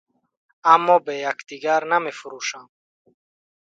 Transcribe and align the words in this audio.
Аммо 0.73 0.95
бе 1.05 1.13
якдигар 1.31 1.81
намефурӯшам. 1.91 2.65